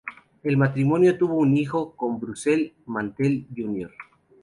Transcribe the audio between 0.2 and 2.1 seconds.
El matrimonio tuvo un hijo,